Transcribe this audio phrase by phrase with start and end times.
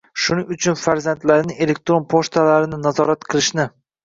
[0.21, 3.69] Shuning uchun farzandlarining elektron pochtalarini nazorat qilishni